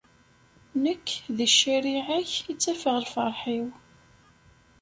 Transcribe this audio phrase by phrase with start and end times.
[0.83, 3.67] Nekk, di ccariɛa-k i ttafeɣ lferḥ-iw.